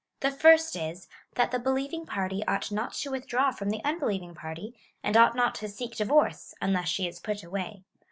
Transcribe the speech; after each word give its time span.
The 0.21 0.31
first 0.31 0.75
is, 0.75 1.07
that 1.35 1.51
the 1.51 1.59
believing 1.59 2.07
party 2.07 2.43
ought 2.47 2.71
not 2.71 2.93
to 2.93 3.11
withdraw 3.11 3.51
from 3.51 3.69
the 3.69 3.83
unbelieving 3.83 4.33
party, 4.33 4.73
and 5.03 5.15
ought 5.15 5.35
not 5.35 5.53
to 5.61 5.69
seek 5.69 5.95
divorce, 5.95 6.55
unless 6.59 6.87
she 6.87 7.07
is 7.07 7.19
put 7.19 7.43
away. 7.43 7.83